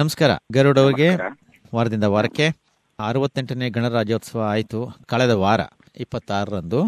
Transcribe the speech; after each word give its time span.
ನಮಸ್ಕಾರ. 0.00 0.30
ಗರುಡ್ 0.52 0.78
ಅವರಿಗೆ 0.78 1.08
ವಾರದಿಂದ 1.74 2.04
ವಾರಕ್ಕೆ 2.04 2.46
ಅರವತ್ತೆಂಟನೇ 2.98 3.70
ಗಣರಾಜ್ಯೋತ್ಸವ 3.70 4.40
ಆಯಿತು. 4.40 4.78
ಕಳೆದ 5.06 5.30
ವಾರ 5.30 5.60
ಇಪ್ಪತ್ತಾರರಂದು 5.96 6.80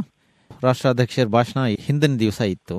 ರಾಷ್ಟ್ರಾಧ್ಯಕ್ಷರ 0.63 1.25
ಭಾಷಣ 1.25 1.61
ಹಿಂದಿನ 1.81 2.17
ದಿವಸ 2.17 2.41
ಇತ್ತು. 2.41 2.79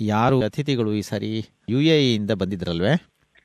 ಯಾರು 0.00 0.40
ಅತಿಥಿಗಳು 0.40 0.92
ಈ 0.94 1.02
ಸಾರಿ 1.02 1.30
ಯು 1.68 1.80
ಎ 1.80 2.14
ಇಂದ 2.14 2.30
ಬಂದಿದ್ರಲ್ವೇ? 2.30 2.94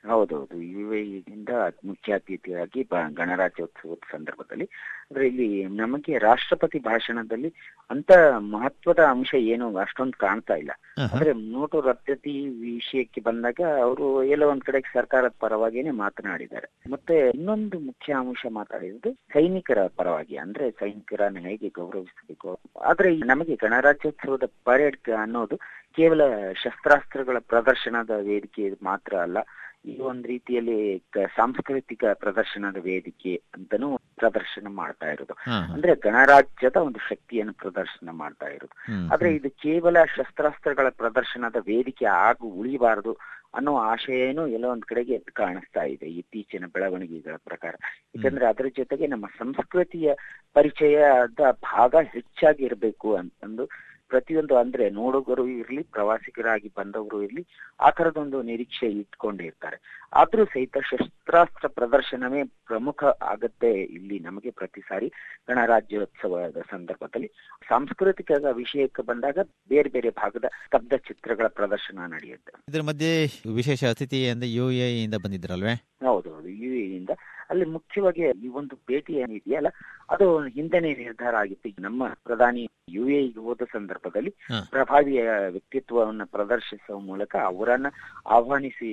ಹೌದೌದು 0.09 0.61
ಯುಎಇನಿಂದ 0.61 1.49
ಮುಖ್ಯ 1.85 2.13
ಅತಿಥಿಯಾಗಿ 2.13 2.83
ಗಣರಾಜ್ಯೋತ್ಸವದ 3.13 3.97
ಸಂದರ್ಭದಲ್ಲಿ. 4.11 4.65
ಅಂದ್ರೆ 5.09 5.27
ಇಲ್ಲಿ 5.27 5.65
ನಮಗೆ 5.65 6.17
ರಾಷ್ಟ್ರಪತಿ 6.17 6.79
ಭಾಷಣದಲ್ಲಿ 6.79 7.53
ಅಂತ 7.89 8.11
ಮಹತ್ವದ 8.37 8.99
ಅಂಶ 8.99 9.33
ಏನು 9.33 9.75
ಅಷ್ಟೊಂದು 9.75 10.17
ಕಾಣ್ತಾ 10.17 10.55
ಇಲ್ಲ. 10.55 10.71
ಅಂದ್ರೆ 11.13 11.33
ನೋಟು 11.33 11.81
ರದ್ದತಿ 11.81 12.49
ವಿಷಯಕ್ಕೆ 12.49 13.21
ಬಂದಾಗ 13.21 13.59
ಅವರು 13.81 14.23
ಎಲ್ಲೋ 14.23 14.49
ಒಂದ್ 14.49 14.61
ಕಡೆ 14.61 14.79
ಸರ್ಕಾರದ 14.93 15.33
ಪರವಾಗಿನೇ 15.39 15.89
ಮಾತನಾಡಿದ್ದಾರೆ. 15.89 16.67
ಮತ್ತೆ 16.91 17.29
ಇನ್ನೊಂದು 17.29 17.79
ಮುಖ್ಯ 17.79 18.13
ಅಂಶ 18.13 18.45
ಮಾತಾಡಿದ್ದು 18.49 19.11
ಸೈನಿಕರ 19.33 19.87
ಪರವಾಗಿ. 19.87 20.37
ಅಂದ್ರೆ 20.37 20.71
ಸೈನಿಕರನ್ನ 20.71 21.37
ಹೇಗೆ 21.39 21.69
ಗೌರವಿಸಬೇಕು? 21.69 22.59
ಆದ್ರೆ 22.81 23.17
ನಮಗೆ 23.17 23.55
ಗಣರಾಜ್ಯೋತ್ಸವದ 23.55 24.43
ಪರೇಡ್ 24.65 25.09
ಅನ್ನೋದು 25.09 25.59
ಕೇವಲ 25.97 26.21
ಶಸ್ತ್ರಾಸ್ತ್ರಗಳ 26.61 27.37
ಪ್ರದರ್ಶನದ 27.49 28.13
ವೇದಿಕೆ 28.27 28.63
ಮಾತ್ರ 28.83 29.13
ಅಲ್ಲ 29.21 29.39
ಈ 29.85 29.93
ಒಂದ್ 30.09 30.25
ರೀತಿಯಲ್ಲಿ 30.25 30.77
ಸಾಂಸ್ಕೃತಿಕ 31.35 32.03
ಪ್ರದರ್ಶನದ 32.19 32.79
ವೇದಿಕೆ 32.83 33.33
ಅಂತಾನೂ 33.53 33.87
ಪ್ರದರ್ಶನ 34.17 34.67
ಮಾಡ್ತಾ 34.75 35.07
ಇರೋದು. 35.11 35.35
ಅಂದ್ರೆ 35.73 35.91
ಗಣರಾಜ್ಯದ 36.03 36.77
ಒಂದು 36.87 36.99
ಶಕ್ತಿಯನ್ನು 37.07 37.53
ಪ್ರದರ್ಶನ 37.53 38.09
ಮಾಡ್ತಾ 38.19 38.47
ಇರೋದು 38.49 38.75
ಆದ್ರೆ. 39.09 39.29
ಇದು 39.37 39.49
ಕೇವಲ 39.63 40.03
ಶಸ್ತ್ರಾಸ್ತ್ರಗಳ 40.13 40.89
ಪ್ರದರ್ಶನದ 40.99 41.59
ವೇದಿಕೆ 41.67 42.07
ಆಗು 42.21 42.49
ಉಳಿಬಾರದು 42.61 43.13
ಅನ್ನೋ 43.53 43.71
ಆಶಯನೂ 43.87 44.43
ಎಲ್ಲೋ 44.47 44.67
ಒಂದ್ 44.71 44.85
ಕಡೆಗೆ 44.85 45.15
ಕಾಣಿಸ್ತಾ 45.39 45.83
ಇದೆ 45.93 46.07
ಇತ್ತೀಚಿನ 46.19 46.65
ಬೆಳವಣಿಗೆಗಳ 46.75 47.35
ಪ್ರಕಾರ 47.47 47.73
ಯಾಕಂದ್ರೆ 48.13 48.45
ಅದರ 48.45 48.67
ಜೊತೆಗೆ 48.77 49.07
ನಮ್ಮ 49.07 49.25
ಸಂಸ್ಕೃತಿಯ 49.39 50.11
ಪರಿಚಯದ 50.55 51.41
ಭಾಗ 51.67 51.95
ಹೆಚ್ಚಾಗಿ 52.13 52.63
ಇರಬೇಕು 52.65 53.09
ಅಂತಂದು 53.15 53.65
ಪ್ರತಿಯೊಂದು 54.11 54.57
ಅಂದ್ರೆ 54.57 54.89
ನೋಡುಗರು 54.89 55.47
ಇರ್ಲಿ 55.47 55.83
ಪ್ರವಾಸಿಗರಾಗಿ 55.83 56.71
ಬಂದವರು 56.77 57.23
ಇರ್ಲಿ 57.23 57.43
ಆ 57.79 57.89
ತರದೊಂದು 57.89 58.41
ನಿರೀಕ್ಷೆ 58.41 58.87
ಇಟ್ಕೊಂಡಿರ್ತಾರೆ. 58.87 59.77
ಆದ್ರೂ 60.13 60.45
ಸಹಿತ 60.45 60.77
ಶಸ್ತ್ರಾಸ್ತ್ರ 60.89 61.67
ಪ್ರದರ್ಶನವೇ 61.67 62.43
ಪ್ರಮುಖ 62.43 63.03
ಆಗತ್ತೆ 63.03 63.71
ಇಲ್ಲಿ 63.97 64.19
ನಮಗೆ 64.19 64.51
ಪ್ರತಿ 64.51 64.81
ಸಾರಿ 64.81 65.07
ಗಣರಾಜ್ಯೋತ್ಸವದ 65.47 66.57
ಸಂದರ್ಭದಲ್ಲಿ. 66.71 67.29
ಸಾಂಸ್ಕೃತಿಕ 67.69 68.31
ವಿಷಯಕ್ಕೆ 68.53 69.01
ಬಂದಾಗ 69.01 69.37
ಬೇರೆ 69.69 69.89
ಬೇರೆ 69.89 70.09
ಭಾಗದ 70.09 70.45
ಸ್ತಬ್ಧ 70.65 70.93
ಚಿತ್ರಗಳ 70.93 71.47
ಪ್ರದರ್ಶನ 71.47 71.99
ನಡೆಯುತ್ತೆ. 72.07 72.53
ಇದರ 72.69 72.81
ಮಧ್ಯೆ 72.81 73.11
ವಿಶೇಷ 73.55 73.83
ಅತಿಥಿ 73.83 74.29
ಅಂದ್ರೆ 74.29 74.53
ಯು 74.53 74.71
ಎ 74.71 75.03
ಇಂದ 75.03 75.15
ಬಂದಿದ್ರಲ್ವೇ? 75.23 75.75
ಹೌದು. 76.05 76.40
ಅಲ್ಲಿ 77.51 77.65
ಮುಖ್ಯವಾಗಿ 77.67 78.21
ಈ 78.45 78.49
ಒಂದು 78.53 78.75
ಭೇಟಿ 78.87 79.13
ಏನಿದೆಯಲ್ಲ 79.23 79.69
ಅದು 80.09 80.25
ಹಿಂದೆನೇ 80.49 80.91
ನಿರ್ಧಾರ 81.01 81.33
ಆಗಿತ್ತು. 81.35 81.65
ಈಗ 81.69 81.79
ನಮ್ಮ 81.79 82.03
ಪ್ರಧಾನಿ 82.23 82.63
ಯುಎಇಗೆ 82.89 83.39
ಹೋದ 83.39 83.63
ಸಂದರ್ಭದಲ್ಲಿ. 83.73 84.31
ಪ್ರಭಾವಿಯ 84.69 85.21
ವ್ಯಕ್ತಿತ್ವವನ್ನು 85.49 86.25
ಪ್ರದರ್ಶಿಸುವ 86.27 86.99
ಮೂಲಕ 87.09 87.35
ಅವರನ್ನ 87.45 87.87
ಆಹ್ವಾನಿಸಿ 88.27 88.89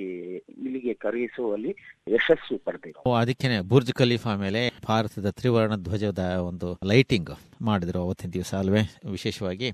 ಇಲ್ಲಿಗೆ 0.57 0.93
ಕರೆಯಿಸುವಲ್ಲಿ 1.05 1.71
ಯಶಸ್ಸು 2.07 2.57
ಪಡೆದಿರು 2.65 2.99
ಅದಕ್ಕೆ 2.99 3.21
ಅದಕ್ಕೇನೆ 3.23 3.57
ಬುರ್ಜ್ 3.69 3.91
ಖಲೀಫಾ 3.93 4.31
ಮೇಲೆ 4.35 4.61
ಭಾರತದ 4.87 5.29
ತ್ರಿವರ್ಣ 5.29 5.75
ಧ್ವಜದ 5.83 6.23
ಒಂದು 6.41 6.69
ಲೈಟಿಂಗ್ 6.85 7.31
ಮಾಡಿದ್ರು 7.61 7.99
ಅವತ್ತಿನ 7.99 8.31
ದಿವಸ 8.31 8.51
ಅಲ್ವೇ. 8.53 8.81
ವಿಶೇಷವಾಗಿ 9.11 9.67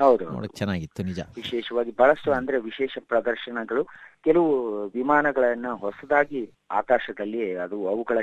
ಹೌದು. 0.00 0.24
ನೋಡಕ್ 0.30 0.56
ಚೆನ್ನಾಗಿತ್ತು 0.56 1.02
ನಿಜ. 1.02 1.20
ವಿಶೇಷವಾಗಿ 1.36 1.90
ಬಹಳಷ್ಟು 1.90 2.32
ಅಂದ್ರೆ 2.32 2.60
ವಿಶೇಷ 2.60 2.98
ಪ್ರದರ್ಶನಗಳು. 3.08 3.84
ಕೆಲವು 4.24 4.50
ವಿಮಾನಗಳನ್ನ 4.88 5.66
ಹೊಸದಾಗಿ 5.74 6.40
ಆಕಾಶದಲ್ಲಿ 6.70 7.54
ಅದು 7.56 7.88
ಅವುಗಳ 7.88 8.18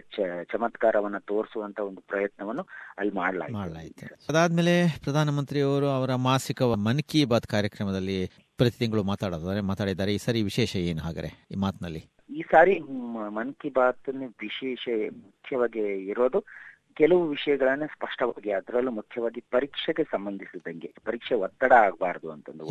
ಚಮತ್ಕಾರವನ್ನ 0.52 1.18
ತೋರಿಸುವಂತ 1.18 1.80
ಒಂದು 1.80 2.02
ಪ್ರಯತ್ನವನ್ನು 2.08 2.66
ಅಲ್ಲಿ 2.98 3.14
ಮಾಡಲಾಯಿತು. 3.14 3.54
ಮಾಡಲಾಯಿತು. 3.54 4.06
ಅದಾದ್ಮೇಲೆ 4.30 5.00
ಪ್ರಧಾನಮಂತ್ರಿಯವರು 5.04 5.90
ಅವರ 5.90 6.16
ಮಾಸಿಕ 6.16 6.62
ಮನ್ 6.62 7.02
ಕಿ 7.02 7.26
ಬಾತ್ 7.26 7.48
ಕಾರ್ಯಕ್ರಮದಲ್ಲಿ 7.48 8.20
ಪ್ರತಿ 8.58 8.78
ತಿಂಗಳು 8.78 9.04
ಮಾತಾಡೋದಾದ್ರೆ 9.04 9.62
ಮಾತಾಡಿದ್ದಾರೆ. 9.62 10.14
ಈ 10.14 10.18
ಸರಿ 10.18 10.42
ವಿಶೇಷ 10.42 10.76
ಏನು 10.76 11.02
ಹಾಗಾದ್ರೆ 11.02 11.48
ಈ 11.52 11.56
ಮಾತಿನಲ್ಲಿ? 11.56 12.04
ಈ 12.30 12.42
ಸಾರಿ 12.42 12.80
ಮನ್ 13.30 13.54
ಕಿ 13.54 13.70
ಬಾತ್ 13.70 14.10
ವಿಶೇಷ 14.42 14.90
ಮುಖ್ಯವಾಗಿ 15.18 15.80
ಇರೋದು 16.10 16.40
ಕೆಲವು 16.98 17.28
ವಿಷಯಗಳನ್ನ 17.28 17.86
ಸ್ಪಷ್ಟವಾಗಿ 17.86 18.52
ಅದರಲ್ಲೂ 18.52 18.92
ಮುಖ್ಯವಾಗಿ 18.92 19.44
ಪರೀಕ್ಷೆಗೆ 19.52 20.04
ಸಂಬಂಧಿಸಿದಂಗೆ 20.04 20.94
ಪರೀಕ್ಷೆ 21.06 21.36
ಒತ್ತಡ 21.36 21.72
ಆಗಬಾರದು 21.72 22.32
ಅಂತಂದು. 22.32 22.66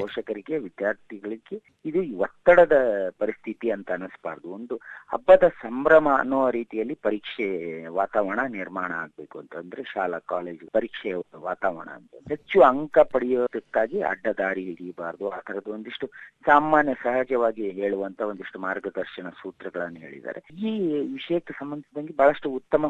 ಪೋಷಕರಿಗೆ 0.00 0.58
ವಿದ್ಯಾರ್ಥಿಗಳಿಗೆ 0.58 1.56
ಇದು 1.84 2.18
ಒತ್ತಡದ 2.18 2.76
ಪರಿಸ್ಥಿತಿ 3.18 3.70
ಅಂತ 3.70 3.92
ಅನಿಸ್ಬಾರ್ದು 3.92 4.48
ಒಂದು 4.48 4.80
ಹಬ್ಬದ 5.08 5.48
ಸಂಭ್ರಮ 5.48 6.08
ಅನ್ನೋ 6.18 6.50
ರೀತಿಯಲ್ಲಿ 6.50 6.94
ಪರೀಕ್ಷೆ 6.94 7.46
ವಾತಾವರಣ 7.86 8.40
ನಿರ್ಮಾಣ 8.48 8.92
ಆಗ್ಬೇಕು 8.92 9.38
ಅಂತಂದ್ರೆ 9.38 9.82
ಶಾಲಾ 9.82 10.18
ಕಾಲೇಜು 10.18 10.66
ಪರೀಕ್ಷೆ 10.72 11.12
ವಾತಾವರಣ 11.36 11.90
ಅಂತ. 11.90 12.14
ಹೆಚ್ಚು 12.28 12.60
ಅಂಕ 12.62 12.98
ಪಡೆಯೋದಕ್ಕಾಗಿ 12.98 14.00
ಅಡ್ಡದಾರಿ 14.00 14.64
ಹಿಡಿಯಬಾರದು. 14.64 15.30
ಆ 15.30 15.40
ತರದ 15.40 15.68
ಒಂದಿಷ್ಟು 15.68 16.06
ಸಾಮಾನ್ಯ 16.46 16.94
ಸಹಜವಾಗಿ 17.02 17.70
ಹೇಳುವಂತ 17.70 18.20
ಒಂದಿಷ್ಟು 18.20 18.58
ಮಾರ್ಗದರ್ಶನ 18.58 19.28
ಸೂತ್ರಗಳನ್ನು 19.28 20.00
ಹೇಳಿದ್ದಾರೆ. 20.00 20.42
ಈ 20.58 20.72
ವಿಷಯಕ್ಕೆ 21.12 21.52
ಸಂಬಂಧಿಸಿದಂಗೆ 21.52 22.12
ಬಹಳಷ್ಟು 22.16 22.50
ಉತ್ತಮ 22.50 22.88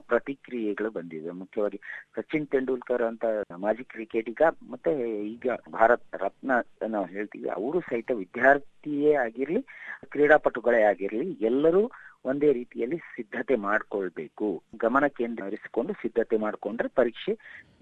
ಪ್ರತಿಕ್ರಿಯೆಗಳು 0.48 0.91
ಬಂದಿದೆ. 0.98 1.31
ಮುಖ್ಯವಾಗಿ 1.42 1.78
ಸಚಿನ್ 2.16 2.50
ತೆಂಡೂಲ್ಕರ್ 2.54 3.04
ಅಂತ 3.10 3.25
ಮಾಜಿ 3.64 3.84
ಕ್ರಿಕೆಟಿಗ 3.92 4.42
ಮತ್ತೆ 4.72 4.92
ಈಗ 5.34 5.47
ಭಾರತ್ 5.78 6.04
ರತ್ನ 6.25 6.50
ನಾವು 6.94 7.06
ಹೇಳ್ತೀವಿ 7.14 7.48
ಅವರು 7.60 7.78
ಸಹಿತ 7.88 8.10
ವಿದ್ಯಾರ್ಥಿಯೇ 8.22 9.14
ಆಗಿರ್ಲಿ 9.26 9.62
ಕ್ರೀಡಾಪಟುಗಳೇ 10.12 10.82
ಆಗಿರ್ಲಿ 10.92 11.26
ಎಲ್ಲರೂ 11.50 11.82
ಒಂದೇ 12.28 12.48
ರೀತಿಯಲ್ಲಿ 12.58 12.97
ಸಿದ್ಧತೆ 13.14 13.54
ಮಾಡ್ಕೊಳ್ಬೇಕು. 13.66 14.47
ಗಮನ 14.84 15.04
ಕೇಂದ್ರಿಸಿಕೊಂಡು 15.19 15.92
ಸಿದ್ಧತೆ 16.00 16.37
ಮಾಡಿಕೊಂಡ್ರೆ 16.44 16.88
ಪರೀಕ್ಷೆ 16.98 17.32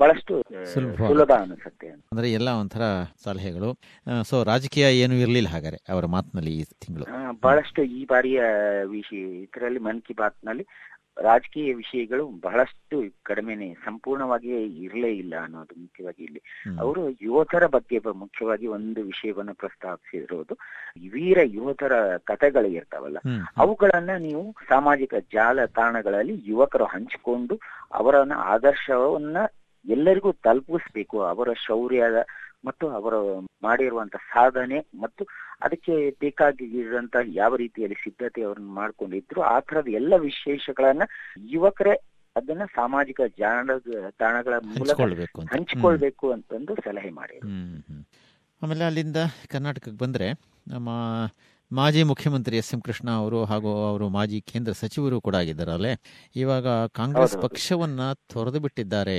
ಬಹಳಷ್ಟು 0.00 0.34
ಸುಲಭ. 0.72 1.30
ಅನಿಸುತ್ತೆ 1.44 1.88
ಅಂದ್ರೆ 1.92 2.28
ಎಲ್ಲ 2.38 2.50
ಒಂಥರ 2.62 2.82
ಸಲಹೆಗಳು. 3.24 3.70
ಸೊ 4.30 4.36
ರಾಜಕೀಯ 4.50 4.88
ಏನು 5.04 5.14
ಇರಲಿಲ್ಲ 5.22 5.50
ಹಾಗಾದ್ರೆ 5.54 5.80
ಅವರ 5.94 6.06
ಮಾತಿನಲ್ಲಿ 6.16 6.52
ಈ 6.58 6.64
ತಿಂಗಳು? 6.84 7.06
ಬಹಳಷ್ಟು 7.46 7.82
ಈ 7.98 8.02
ಬಾರಿಯ 8.12 8.42
ವಿಷಯ 8.96 9.22
ಇದರಲ್ಲಿ 9.46 9.82
ಮನ್ 9.88 10.02
ಕಿ 10.08 10.16
ಬಾತ್ನಲ್ಲಿ 10.20 10.66
ರಾಜಕೀಯ 11.16 11.74
ವಿಷಯಗಳು 11.74 12.28
ಬಹಳಷ್ಟು 12.28 12.96
ಕಡಿಮೆನೆ 13.22 13.74
ಸಂಪೂರ್ಣವಾಗಿ 13.74 14.48
ಇರಲೇ 14.84 15.16
ಇಲ್ಲ 15.16 15.34
ಅನ್ನೋದು 15.40 15.80
ಮುಖ್ಯವಾಗಿ 15.80 16.24
ಇಲ್ಲಿ. 16.24 16.40
ಅವರು 16.80 17.10
ಯೋಧರ 17.20 17.66
ಬಗ್ಗೆ 17.66 17.98
ಮುಖ್ಯವಾಗಿ 17.98 18.66
ಒಂದು 18.66 19.02
ವಿಷಯವನ್ನು 19.02 19.54
ಪ್ರಸ್ತಾಪಿಸಿರೋದು 19.54 20.54
ವೀರ 21.10 21.38
ಯೋಧರ 21.42 22.16
ಕಥೆಗಳು 22.24 22.68
ಇರ್ತಾವಲ್ಲ. 22.68 23.18
ಅವುಗಳನ್ನ 23.56 24.10
ನೀವು 24.18 24.54
ಸಾಮಾಜಿಕ 24.68 25.14
ಜಾಲತಾಣಗಳಲ್ಲಿ 25.32 26.42
ಯುವಕರು 26.44 26.84
ಹಂಚಿಕೊಂಡು 26.84 27.60
ಅವರನ್ನ 27.92 28.32
ಆದರ್ಶವನ್ನ 28.32 29.36
ಎಲ್ಲರಿಗೂ 29.84 30.32
ತಲುಪಿಸ್ಬೇಕು 30.32 31.20
ಅವರ 31.22 31.52
ಶೌರ್ಯದ 31.66 32.20
ಮತ್ತು 32.64 32.88
ಅವರು 32.88 33.40
ಮಾಡಿರುವಂತ 33.62 34.16
ಸಾಧನೆ 34.16 34.78
ಮತ್ತು 35.00 35.24
ಅದಕ್ಕೆ 35.60 36.10
ಬೇಕಾಗಿರುವಂತ 36.20 37.16
ಯಾವ 37.32 37.56
ರೀತಿಯಲ್ಲಿ 37.56 37.94
ಸಿದ್ಧತೆ 37.94 38.42
ಅವ್ರನ್ನ 38.42 38.68
ಮಾಡ್ಕೊಂಡಿದ್ರು 38.68 39.42
ಆ 39.42 39.60
ತರದ 39.60 39.88
ಎಲ್ಲ 39.88 40.14
ವಿಶೇಷಗಳನ್ನ 40.16 41.02
ಯುವಕರೇ 41.44 41.94
ಅದನ್ನ 42.36 42.64
ಸಾಮಾಜಿಕ 42.74 43.20
ಜಾಣ 43.38 43.70
ತಾಣಗಳ 44.18 44.54
ಮೂಲಕ 44.54 45.00
ಹಂಚ್ಕೊಳ್ಬೇಕು 45.52 46.32
ಅಂತಂದು 46.32 46.74
ಸಲಹೆ 46.74 47.10
ಮಾಡಿದ್ರು. 47.10 47.48
ಆಮೇಲೆ 48.62 48.84
ಅಲ್ಲಿಂದ 48.84 49.16
ಕರ್ನಾಟಕಕ್ಕೆ 49.48 49.98
ಬಂದ್ರೆ 49.98 50.32
ನಮ್ಮ 50.66 50.88
ಮಾಜಿ 51.70 52.02
ಮುಖ್ಯಮಂತ್ರಿ 52.08 52.56
ಎಸ್ 52.56 52.72
ಎಂ 52.74 52.80
ಕೃಷ್ಣ 52.80 53.08
ಅವರು 53.20 53.38
ಹಾಗೂ 53.44 53.70
ಅವರು 53.84 54.06
ಮಾಜಿ 54.08 54.38
ಕೇಂದ್ರ 54.46 54.72
ಸಚಿವರು 54.80 55.16
ಕೂಡ 55.20 55.34
ಆಗಿದ್ದಾರಲ್ಲೇ 55.40 55.92
ಇವಾಗ 56.36 56.66
ಕಾಂಗ್ರೆಸ್. 56.94 57.34
ಪಕ್ಷವನ್ನ 57.42 58.00
ತೊರೆದು 58.26 58.58
ಬಿಟ್ಟಿದ್ದಾರೆ 58.64 59.16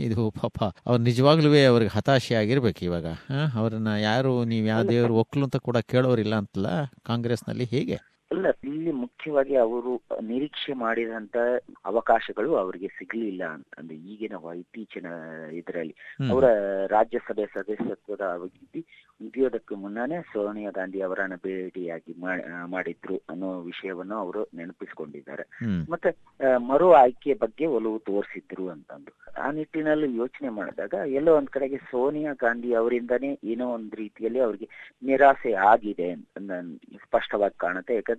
ಇದು 0.00 0.22
ಪಾಪ 0.38 0.58
ಅವ್ರು 0.86 1.00
ನಿಜವಾಗ್ಲೂ 1.04 1.50
ಅವ್ರಿಗೆ 1.66 1.92
ಹತಾಶೆ 1.96 2.36
ಆಗಿರ್ಬೇಕು 2.36 2.82
ಇವಾಗ 2.84 3.06
ಹ? 3.26 3.40
ಅವ್ರನ್ನ 3.56 3.88
ಯಾರು 4.02 4.32
ನೀವು 4.44 4.66
ಯಾವ 4.66 4.84
ದೇವರು 4.90 5.16
ಒಕ್ಕಲು 5.16 5.44
ಅಂತ 5.44 5.58
ಕೂಡ 5.66 5.78
ಕೇಳೋರಿಲ್ಲ 5.88 6.36
ಅಂತಲ್ಲ 6.36 6.70
ಕಾಂಗ್ರೆಸ್ನಲ್ಲಿ 7.04 7.66
ಹೇಗೆ 7.66 7.98
ಅಲ್ಲ 8.30 8.46
ಇಲ್ಲಿ 8.64 8.92
ಮುಖ್ಯವಾಗಿ 8.92 9.54
ಅವರು 9.56 10.02
ನಿರೀಕ್ಷೆ 10.22 10.72
ಮಾಡಿದಂತ 10.72 11.36
ಅವಕಾಶಗಳು 11.84 12.56
ಅವರಿಗೆ 12.56 12.88
ಸಿಗ್ಲಿಲ್ಲ 12.88 13.44
ಅಂತಂದು 13.44 13.94
ಈಗಿನ 13.94 14.32
ವ- 14.34 14.54
ಇತ್ತೀಚಿನ 14.54 15.06
ಇದರಲ್ಲಿ. 15.52 15.94
ಅವರ 16.30 16.44
ರಾಜ್ಯಸಭೆ 16.86 17.46
ಸದಸ್ಯತ್ವದ 17.46 18.20
ಅವಧಿ 18.20 18.80
ಮುಗಿಯೋದಕ್ಕೆ 19.20 19.74
ಮುನ್ನನೇ 19.74 20.22
ಸೋನಿಯಾ 20.32 20.70
ಗಾಂಧಿ 20.70 21.00
ಅವರನ್ನ 21.00 21.34
ಭೇಟಿಯಾಗಿ 21.36 22.14
ಮಾಡಿದ್ರು 22.66 23.16
ಅನ್ನೋ 23.30 23.60
ವಿಷಯವನ್ನು 23.60 24.14
ಅವರು 24.14 24.48
ನೆನಪಿಸಿಕೊಂಡಿದ್ದಾರೆ. 24.54 25.46
ಮತ್ತೆ 25.90 26.10
ಮರು 26.56 26.92
ಆಯ್ಕೆ 26.92 27.34
ಬಗ್ಗೆ 27.34 27.66
ಒಲವು 27.66 27.98
ತೋರಿಸಿದ್ರು 27.98 28.68
ಅಂತಂದು. 28.68 29.12
ಆ 29.40 29.50
ನಿಟ್ಟಿನಲ್ಲಿ 29.50 30.16
ಯೋಚನೆ 30.16 30.48
ಮಾಡಿದಾಗ 30.48 30.94
ಎಲ್ಲೋ 31.12 31.36
ಒಂದ್ 31.36 31.48
ಕಡೆಗೆ 31.48 31.76
ಸೋನಿಯಾ 31.76 32.32
ಗಾಂಧಿ 32.32 32.74
ಅವರಿಂದನೇ 32.74 33.38
ಏನೋ 33.44 33.72
ಒಂದ್ 33.72 33.94
ರೀತಿಯಲ್ಲಿ 33.94 34.40
ಅವರಿಗೆ 34.40 34.68
ನಿರಾಸೆ 35.02 35.52
ಆಗಿದೆ 35.52 36.10
ಅಂತ 36.12 36.52
ಸ್ಪಷ್ಟವಾಗಿ 37.02 37.58
ಕಾಣುತ್ತೆ. 37.58 37.94
ಯಾಕಂದ್ರೆ 37.94 38.16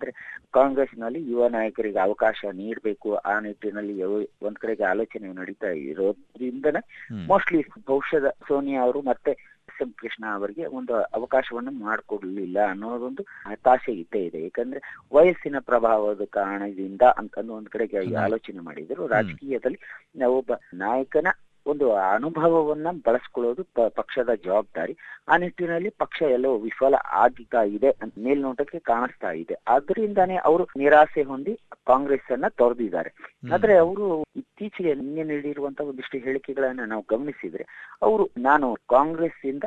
ಕಾಂಗ್ರೆಸ್ನಲ್ಲಿ 0.51 1.31
ಯುವ 1.31 1.47
ನಾಯಕರಿಗೆ 1.47 1.99
ಅವಕಾಶ 1.99 2.45
ನೀಡಬೇಕು 2.53 3.15
ಆ 3.15 3.39
ನಿಟ್ಟಿನಲ್ಲಿ 3.39 4.03
ಒಂದ್ 4.41 4.57
ಕಡೆಗೆ 4.57 4.83
ಆಲೋಚನೆ 4.83 5.33
ನಡೀತಾ 5.33 5.67
ಇರೋದ್ರಿಂದನೇ. 5.67 7.11
ಮೋಸ್ಟ್ಲಿ 7.25 7.65
ಬಹುಶಃ 7.87 8.27
ಸೋನಿಯಾ 8.47 8.81
ಅವರು 8.81 9.01
ಮತ್ತೆ 9.01 9.31
ಎಸ್ 9.69 9.81
ಎಂ 9.81 9.93
ಕೃಷ್ಣ 9.97 10.25
ಅವರಿಗೆ 10.33 10.65
ಒಂದು 10.65 10.93
ಅವಕಾಶವನ್ನು 10.93 11.71
ಮಾಡಿಕೊಡ್ಲಿಲ್ಲ 11.71 12.59
ಅನ್ನೋದೊಂದು 12.69 13.23
ಹತಾಶೆ 13.23 13.91
ಇದ್ದೇ 13.91 14.25
ಇದೆ. 14.25 14.43
ಯಾಕಂದ್ರೆ 14.43 14.79
ವಯಸ್ಸಿನ 15.13 15.55
ಪ್ರಭಾವದ 15.59 16.21
ಕಾರಣದಿಂದ 16.21 17.01
ಅಂತಂದು 17.01 17.53
ಒಂದ್ 17.53 17.69
ಕಡೆಗೆ 17.69 18.15
ಆಲೋಚನೆ 18.15 18.59
ಮಾಡಿದ್ರು. 18.59 19.07
ರಾಜಕೀಯದಲ್ಲಿ 19.07 19.79
ಒಬ್ಬ 20.25 20.51
ನಾಯಕನ 20.73 21.27
ಒಂದು 21.67 21.93
ಅನುಭವವನ್ನ 21.93 22.87
ಬಳಸ್ಕೊಳ್ಳೋದು 23.05 23.63
ಪಕ್ಷದ 23.89 24.33
ಜವಾಬ್ದಾರಿ. 24.45 24.97
ಆ 25.29 25.37
ನಿಟ್ಟಿನಲ್ಲಿ 25.37 25.89
ಪಕ್ಷ 25.89 26.21
ಎಲ್ಲೋ 26.21 26.57
ವಿಫಲ 26.57 26.95
ಆಗ್ತಾ 27.23 27.63
ಇದೆ 27.63 27.89
ಮೇಲ್ನೋಟಕ್ಕೆ 28.23 28.79
ಕಾಣಿಸ್ತಾ 28.79 29.31
ಇದೆ. 29.31 29.53
ಅದರಿಂದಾನೇ 29.67 30.35
ಅವರು 30.35 30.67
ನಿರಾಸೆ 30.77 31.23
ಹೊಂದಿ 31.23 31.59
ಕಾಂಗ್ರೆಸ್ 31.87 32.31
ಅನ್ನ 32.31 32.47
ತೊರೆದಿದ್ದಾರೆ 32.47 33.11
ಆದ್ರೆ 33.53 33.77
ಅವರು 33.77 34.23
ಇತ್ತೀಚೆಗೆ 34.35 34.93
ನಿನ್ನೆ 34.93 35.23
ನೀಡಿರುವಂತಹ 35.23 35.87
ಒಂದಿಷ್ಟು 35.87 36.17
ಹೇಳಿಕೆಗಳನ್ನ 36.17 36.85
ನಾವು 36.85 37.05
ಗಮನಿಸಿದ್ರೆ 37.09 37.65
ಅವರು 38.01 38.29
ನಾನು 38.37 38.75
ಕಾಂಗ್ರೆಸ್ 38.89 39.45
ಇಂದ 39.45 39.63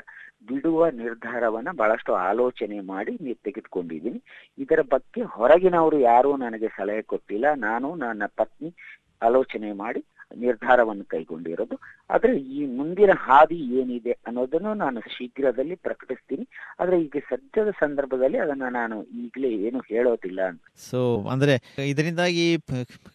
ಬಿಡುವ 0.49 0.89
ನಿರ್ಧಾರವನ್ನ 0.89 1.69
ಬಹಳಷ್ಟು 1.77 2.15
ಆಲೋಚನೆ 2.15 2.81
ಮಾಡಿ 2.81 3.35
ತೆಗೆದುಕೊಂಡಿದ್ದೀನಿ. 3.45 4.23
ಇದರ 4.59 4.81
ಬಗ್ಗೆ 4.81 5.23
ಹೊರಗಿನವರು 5.23 5.99
ಯಾರೂ 5.99 6.37
ನನಗೆ 6.37 6.69
ಸಲಹೆ 6.69 7.03
ಕೊಟ್ಟಿಲ್ಲ. 7.03 7.45
ನಾನು 7.55 7.95
ನನ್ನ 7.95 8.23
ಪತ್ನಿ 8.37 8.75
ಆಲೋಚನೆ 9.23 9.73
ಮಾಡಿ 9.73 10.05
ನಿರ್ಧಾರವನ್ನು 10.37 11.05
ಕೈಗೊಂಡಿರೋದು. 11.05 11.77
ಆದ್ರೆ 12.11 12.33
ಈ 12.37 12.67
ಮುಂದಿನ 12.67 13.11
ಹಾದಿ 13.17 13.59
ಏನಿದೆ 13.81 14.11
ಅನ್ನೋದನ್ನು 14.27 14.75
ನಾನು 14.75 15.01
ಶೀಘ್ರದಲ್ಲಿ 15.01 15.77
ಪ್ರಕಟಿಸ್ತೀನಿ. 15.77 16.45
ಆದ್ರೆ 16.81 17.03
ಈಗ 17.03 17.17
ಸದ್ಯದ 17.31 17.71
ಸಂದರ್ಭದಲ್ಲಿ 17.71 18.39
ಅದನ್ನ 18.39 18.69
ನಾನು 18.71 19.03
ಈಗಲೇ 19.03 19.49
ಏನು 19.49 19.81
ಹೇಳೋದಿಲ್ಲ 19.81 20.41
ಸೊ 20.77 21.01
ಅಂದ್ರೆ 21.27 21.57
ಇದರಿಂದಾಗಿ 21.87 22.47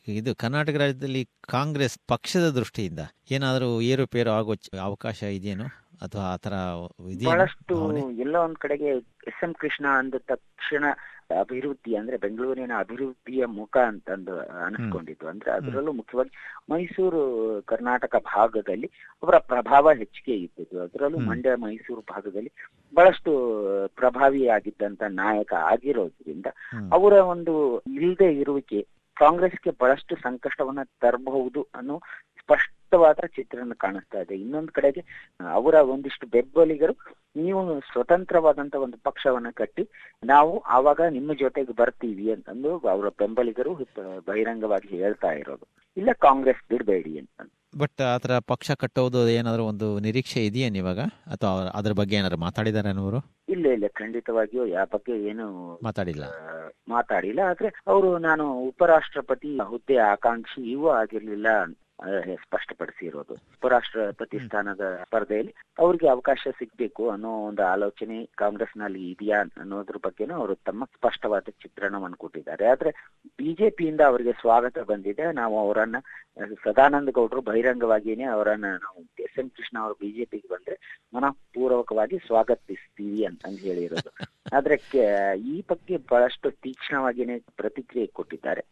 ಇದು 0.08 0.36
ಕರ್ನಾಟಕ 0.36 0.76
ರಾಜ್ಯದಲ್ಲಿ 0.76 1.24
ಕಾಂಗ್ರೆಸ್ 1.50 1.98
ಪಕ್ಷದ 2.08 2.48
ದೃಷ್ಟಿಯಿಂದ 2.50 3.02
ಏನಾದರೂ 3.32 3.82
ಏರುಪೇರು 3.82 4.32
ಆಗೋ 4.32 4.56
ಅವಕಾಶ 4.80 5.24
ಇದೆಯೇನೋ 5.24 5.68
ಅಥವಾ 6.02 6.24
ಆತರ 6.34 6.56
ಬಹಳಷ್ಟು 7.24 7.76
ಎಲ್ಲ 8.20 8.36
ಒಂದ್ 8.38 8.58
ಕಡೆಗೆ 8.58 8.90
ಎಸ್ 9.28 9.44
ಎಂ 9.44 9.54
ಕೃಷ್ಣ 9.54 9.86
ಅಂದ 9.98 10.16
ತಕ್ಷಣ 10.28 10.84
ಅಭಿವೃದ್ಧಿ 11.38 11.96
ಅಂದ್ರೆ 11.96 12.18
ಬೆಂಗಳೂರಿನ 12.18 12.74
ಅಭಿವೃದ್ಧಿಯ 12.80 13.46
ಮುಖ 13.56 13.78
ಅಂತಂದು 13.88 14.34
ಅನಿಸ್ಕೊಂಡಿದ್ದು 14.62 15.28
ಅಂದ್ರೆ 15.28 15.52
ಅದರಲ್ಲೂ 15.52 15.94
ಮುಖ್ಯವಾಗಿ 15.94 16.32
ಮೈಸೂರು 16.70 17.22
ಕರ್ನಾಟಕ 17.68 18.16
ಭಾಗದಲ್ಲಿ 18.30 18.88
ಅವರ 19.24 19.38
ಪ್ರಭಾವ 19.50 19.92
ಹೆಚ್ಚಿಗೆ 19.94 20.36
ಇದ್ದದ್ದು. 20.38 20.78
ಅದರಲ್ಲೂ 20.80 21.20
ಮಂಡ್ಯ 21.20 21.56
ಮೈಸೂರು 21.56 22.02
ಭಾಗದಲ್ಲಿ 22.08 22.52
ಬಹಳಷ್ಟು 22.94 23.32
ಪ್ರಭಾವಿಯಾಗಿದ್ದಂತ 23.98 25.02
ನಾಯಕ 25.16 25.54
ಆಗಿರೋದ್ರಿಂದ 25.72 26.48
ಅವರ 26.92 27.14
ಒಂದು 27.28 27.56
ಇಲ್ಲದೆ 27.96 28.34
ಇರುವಿಕೆ 28.36 28.82
ಕಾಂಗ್ರೆಸ್ಗೆ 29.18 29.72
ಬಹಳಷ್ಟು 29.80 30.16
ಸಂಕಷ್ಟವನ್ನ 30.22 30.82
ತರಬಹುದು 31.02 31.68
ಅನ್ನೋ 31.76 31.96
ಸ್ಪಷ್ಟವಾದ 32.48 33.20
ಚಿತ್ರಣ 33.36 33.72
ಕಾಣಿಸ್ತಾ 33.78 34.20
ಇದೆ. 34.20 34.36
ಇನ್ನೊಂದು 34.36 34.72
ಕಡೆಗೆ 34.72 35.02
ಅವರ 35.54 35.76
ಒಂದಿಷ್ಟು 35.94 36.26
ಬೆಂಬಲಿಗರು 36.28 36.94
ನೀವು 37.36 37.62
ಸ್ವತಂತ್ರವಾದಂತ 37.92 38.76
ಒಂದು 38.76 38.98
ಪಕ್ಷವನ್ನ 39.04 39.50
ಕಟ್ಟಿ 39.56 39.84
ನಾವು 40.24 40.54
ಆವಾಗ 40.76 41.02
ನಿಮ್ಮ 41.10 41.34
ಜೊತೆಗೆ 41.34 41.74
ಬರ್ತೀವಿ 41.74 42.32
ಅಂತಂದು 42.32 42.72
ಅವರ 42.90 43.10
ಬೆಂಬಲಿಗರು 43.20 43.74
ಬಹಿರಂಗವಾಗಿ 44.28 44.90
ಹೇಳ್ತಾ 44.98 45.32
ಇರೋದು. 45.32 45.66
ಇಲ್ಲ 45.98 46.10
ಕಾಂಗ್ರೆಸ್ 46.20 46.62
ಬಿಡಬೇಡಿ 46.70 47.14
ಅಂತ 47.20 47.48
ಬಟ್ 47.78 48.02
ಆತರ 48.12 48.34
ಪಕ್ಷ 48.48 48.72
ಕಟ್ಟೋದು 48.72 49.30
ಏನಾದ್ರು 49.30 49.64
ಒಂದು 49.66 50.00
ನಿರೀಕ್ಷೆ 50.00 50.46
ಇದೆಯಾ 50.46 50.68
ಇವಾಗ 50.76 51.02
ಅಥವಾ 51.32 51.66
ಅದ್ರ 51.80 51.92
ಬಗ್ಗೆ 51.92 52.16
ಏನಾದ್ರು 52.16 52.38
ಮಾತಾಡಿದಾರೆ 52.38 52.90
ಅನ್ನೋರು 52.90 53.20
ಇಲ್ಲ 53.50 53.66
ಇಲ್ಲ 53.68 53.88
ಖಂಡಿತವಾಗಿಯೂ 53.94 54.66
ಯಾವ 54.68 54.88
ಬಗ್ಗೆ 54.94 55.16
ಏನು 55.30 55.46
ಮಾತಾಡಿಲ್ಲ. 55.84 56.26
ಮಾತಾಡಿಲ್ಲ. 56.88 57.40
ಆದ್ರೆ 57.50 57.70
ಅವರು 57.88 58.18
ನಾನು 58.20 58.46
ಉಪರಾಷ್ಟ್ರಪತಿ 58.62 59.52
ಹುದ್ದೆ 59.64 59.98
ಆಕಾಂಕ್ಷಿ 60.06 60.62
ಇವು 60.72 60.90
ಆಗಿರ್ಲಿಲ್ಲ 60.92 61.48
ಸ್ಪಷ್ಟಪಡಿಸಿರೋದು. 62.36 63.34
ಉಪರಾಷ್ಟ್ರ 63.34 64.00
ಪ್ರತಿಷ್ಠಾನದ 64.12 65.00
ಸ್ಪರ್ಧೆಯಲ್ಲಿ 65.06 65.54
ಅವ್ರಿಗೆ 65.80 66.08
ಅವಕಾಶ 66.08 66.48
ಸಿಗ್ಬೇಕು 66.52 67.10
ಅನ್ನೋ 67.10 67.30
ಒಂದು 67.30 67.64
ಆಲೋಚನೆ 67.64 68.30
ಕಾಂಗ್ರೆಸ್ನಲ್ಲಿ 68.36 69.12
ಇದೆಯಾ 69.12 69.42
ಅನ್ನೋದ್ರ 69.58 69.96
ಬಗ್ಗೆನೂ 70.06 70.34
ಅವರು 70.36 70.56
ತಮ್ಮ 70.56 70.86
ಸ್ಪಷ್ಟವಾದ 70.86 71.42
ಚಿತ್ರಣವನ್ನು 71.42 72.18
ಕೊಟ್ಟಿದ್ದಾರೆ. 72.18 72.66
ಆದ್ರೆ 72.66 72.92
ಬಿಜೆಪಿಯಿಂದ 73.38 74.02
ಅವರಿಗೆ 74.02 74.32
ಸ್ವಾಗತ 74.32 74.80
ಬಂದಿದೆ. 74.80 75.32
ನಾವು 75.32 75.60
ಅವರನ್ನ, 75.60 75.96
ಸದಾನಂದ 76.64 77.10
ಗೌಡರು 77.10 77.42
ಬಹಿರಂಗವಾಗಿಯೇ 77.42 78.24
ಅವರನ್ನ 78.24 78.66
ನಾವು 78.66 79.24
ಎಸ್ 79.24 79.40
ಎಂ 79.40 79.50
ಕೃಷ್ಣ 79.50 79.80
ಅವರು 79.80 79.94
ಬಿಜೆಪಿಗೆ 79.94 80.48
ಬಂದ್ರೆ 80.48 81.04
ಮನಃಪೂರ್ವಕವಾಗಿ 81.14 82.18
ಸ್ವಾಗತಿಸ್ತೀವಿ 82.18 83.26
ಅಂತ 83.26 83.46
ಹೇಳಿರೋದು. 83.60 84.10
ಆದ್ರೆ 84.54 84.76
ಈ 85.40 85.64
ಬಗ್ಗೆ 85.70 85.98
ಬಹಳಷ್ಟು 85.98 86.52
ತೀಕ್ಷ್ಣವಾಗಿನೇ 86.52 87.38
ಪ್ರತಿಕ್ರಿಯೆ 87.40 88.08
ಕೊಟ್ಟಿದ್ದಾರೆ. 88.08 88.64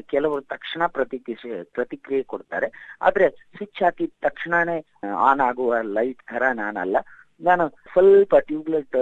ಕೆಲವರು 0.00 0.40
ತಕ್ಷಣ 0.40 0.86
ಪ್ರತಿಕ್ರಿಯೆ 0.86 1.62
ಪ್ರತಿಕ್ರಿಯೆ 1.62 2.22
ಕೊಡ್ತಾರೆ. 2.22 2.96
ಆದ್ರೆ 3.02 3.30
ಸ್ವಿಚ್ 3.30 3.82
ಹಾಕಿದ 3.82 4.10
ತಕ್ಷಣನೇ 4.22 4.84
ಆನ್ 5.08 5.40
ಆಗುವ 5.40 5.74
ಲೈಟ್ 5.82 6.22
ತರ 6.22 6.42
ನಾನಲ್ಲ. 6.52 6.96
ನಾನು 7.40 7.68
ಸ್ವಲ್ಪ 7.68 8.36
ಟ್ಯೂಬ್ಲೈಟ್ 8.36 8.96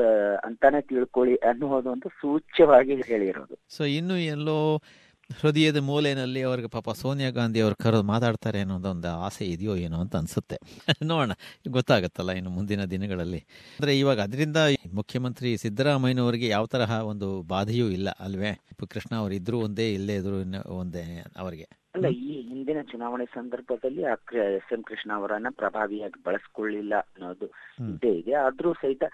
ಅಂತಾನೆ 0.45 0.81
ತಿಳ್ಕೊಳ್ಳಿ 0.81 1.37
ಅನ್ನೋದು 1.37 1.91
ಒಂದು 1.91 2.09
ಸೂಚ್ಯವಾಗಿ 2.09 3.03
ಹೇಳಿರೋದು. 3.03 3.59
ಸೊ 3.77 3.85
ಇನ್ನು 3.85 4.19
ಎಲ್ಲೋ 4.19 4.83
ಹೃದಯದ 5.31 5.77
ಮೂಲೆಯಲ್ಲಿ 5.77 6.43
ಅವ್ರಿಗೆ 6.43 6.69
ಪಾಪ 6.69 6.91
ಸೋನಿಯಾ 6.91 7.31
ಗಾಂಧಿ 7.31 7.61
ಅವ್ರು 7.61 7.77
ಕರೆದು 7.77 8.03
ಮಾತಾಡ್ತಾರೆ 8.03 8.61
ಅನ್ನೋದು 8.61 8.91
ಒಂದು 8.91 9.09
ಆಸೆ 9.09 9.45
ಇದೆಯೋ 9.45 9.77
ಏನೋ 9.77 10.01
ಅಂತ 10.01 10.17
ಅನ್ಸುತ್ತೆ. 10.17 10.57
ನೋಡೋಣ, 11.03 11.33
ಗೊತ್ತಾಗುತ್ತಲ್ಲ 11.69 12.31
ಇನ್ನು 12.31 12.51
ಮುಂದಿನ 12.51 12.85
ದಿನಗಳಲ್ಲಿ. 12.85 13.39
ಅಂದ್ರೆ 13.39 13.99
ಇವಾಗ 13.99 14.21
ಅದರಿಂದ 14.21 14.57
ಮುಖ್ಯಮಂತ್ರಿ 14.93 15.57
ಸಿದ್ದರಾಮಯ್ಯನವರಿಗೆ 15.57 16.49
ಯಾವ 16.49 16.67
ತರಹ 16.67 16.91
ಒಂದು 16.91 17.43
ಬಾಧೆಯೂ 17.43 17.89
ಇಲ್ಲ 17.89 18.11
ಅಲ್ವೇ? 18.11 18.53
ಕೃಷ್ಣ 18.89 19.17
ಅವರು 19.17 19.35
ಇದ್ರು 19.35 19.59
ಒಂದೇ 19.61 19.95
ಇಲ್ಲೇ 19.95 20.15
ಇದ್ರು 20.15 20.39
ಒಂದೇ 20.75 21.25
ಅವರಿಗೆ. 21.37 21.69
ಅಲ್ಲ 21.97 22.07
ಈ 22.29 22.33
ಹಿಂದಿನ 22.49 22.81
ಚುನಾವಣೆ 22.91 23.27
ಸಂದರ್ಭದಲ್ಲಿ 23.35 24.03
ಎಸ್ 24.57 24.73
ಎಂ 24.73 24.83
ಕೃಷ್ಣ 24.83 25.11
ಅವರನ್ನ 25.13 25.51
ಪ್ರಭಾವಿಯಾಗಿ 25.61 26.19
ಬಳಸ್ಕೊಳ್ಳಿಲ್ಲ 26.27 26.95
ಅನ್ನೋದು 27.13 27.47
ಇದ್ದೇ 27.85 28.13
ಇದೆ. 28.13 28.35
ಆದ್ರೂ 28.47 28.73
ಸಹಿತ 28.73 29.05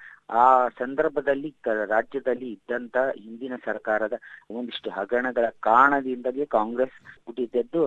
ಆ 0.40 0.44
ಸಂದರ್ಭದಲ್ಲಿ 0.78 1.48
ರಾಜ್ಯದಲ್ಲಿ 1.86 2.48
ಇದ್ದಂತ 2.52 2.96
ಹಿಂದಿನ 3.22 3.54
ಸರ್ಕಾರದ 3.64 4.16
ಒಂದಿಷ್ಟು 4.50 4.90
ಹಗರಣಗಳ 4.90 5.46
ಕಾರಣದಿಂದಲೇ 5.60 6.46
ಕಾಂಗ್ರೆಸ್ 6.56 6.96
ಹುಟ್ಟಿದ್ದದ್ದು 7.26 7.80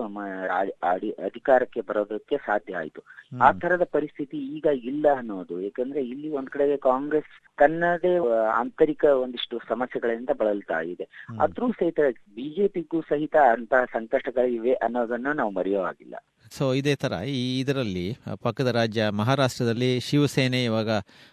ಅಧಿಕಾರಕ್ಕೆ 1.26 1.80
ಬರೋದಕ್ಕೆ 1.80 2.36
ಸಾಧ್ಯ 2.46 2.76
ಆಯ್ತು. 2.76 3.02
ಆ 3.42 3.48
ತರದ 3.52 3.84
ಪರಿಸ್ಥಿತಿ 3.96 4.38
ಈಗ 4.56 4.66
ಇಲ್ಲ 4.90 5.06
ಅನ್ನೋದು. 5.16 5.54
ಯಾಕಂದ್ರೆ 5.60 6.02
ಇಲ್ಲಿ 6.04 6.28
ಒಂದ್ 6.38 6.50
ಕಡೆಗೆ 6.50 6.76
ಕಾಂಗ್ರೆಸ್ 6.90 7.32
ತನ್ನದೇ 7.58 8.12
ಆಂತರಿಕ 8.52 9.04
ಒಂದಿಷ್ಟು 9.22 9.56
ಸಮಸ್ಯೆಗಳಿಂದ 9.68 10.32
ಬಳಲ್ತಾ 10.38 10.80
ಇದೆ. 10.92 11.04
ಆದ್ರೂ 11.40 11.68
ಸಹಿತ 11.72 12.00
ಬಿಜೆಪಿಗೂ 12.34 13.00
ಸಹಿತ 13.08 13.36
ಅಂತಹ 13.54 13.84
ಸಂಕಷ್ಟಗಳಿವೆ 13.92 14.72
ಅನ್ನೋದನ್ನ 14.86 15.32
ನಾವು 15.32 15.50
ಮರೆಯೋ 15.50 15.82
ಆಗಿಲ್ಲ 15.82 16.14
ಸೊ 16.52 16.72
ಇದೇ 16.72 16.94
ತರ 16.94 17.12
ಈ 17.28 17.60
ಇದರಲ್ಲಿ 17.60 18.04
ಪಕ್ಕದ 18.40 18.66
ರಾಜ್ಯ 18.66 19.08
ಮಹಾರಾಷ್ಟ್ರದಲ್ಲಿ 19.10 20.00
ಶಿವಸೇನೆ, 20.00 20.64
ಇವಾಗ 20.64 20.90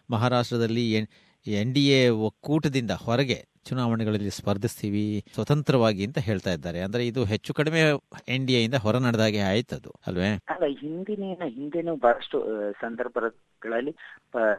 ಮಹಾರಾಷ್ಟ್ರದಲ್ಲಿ 0.10 0.86
ಎನ್ 1.46 1.74
ಡಿ 1.74 1.84
ಎ 1.90 2.10
ಒಕ್ಕೂಟದಿಂದ 2.10 2.92
ಹೊರಗೆ 2.92 3.40
ಚುನಾವಣೆಗಳಲ್ಲಿ 3.66 4.32
ಸ್ಪರ್ಧಿಸ್ತೀವಿ 4.32 5.06
ಸ್ವತಂತ್ರವಾಗಿ 5.34 6.06
ಅಂತ 6.06 6.20
ಹೇಳ್ತಾ 6.20 6.52
ಇದ್ದಾರೆ. 6.52 6.80
ಅಂದ್ರೆ 6.82 7.04
ಇದು 7.08 7.24
ಹೆಚ್ಚು 7.24 7.54
ಕಡಿಮೆ 7.54 7.82
ಎನ್ 8.28 8.48
ಡಿ 8.48 8.54
ಎಯಿಂದ 8.54 8.78
ಹೊರ 8.86 8.96
ನಡೆದಾಗೆ 8.98 9.42
ಆಯ್ತದು 9.52 9.92
ಅಲ್ವೇ? 10.08 10.32
ಅಲ್ಲ 10.50 10.66
ಹಿಂದಿನ 10.82 11.24
ಹಿಂದೆನೂ 11.48 11.96
ಬಹಳಷ್ಟು 11.96 12.40
ಸಂದರ್ಭಗಳಲ್ಲಿ 12.82 13.94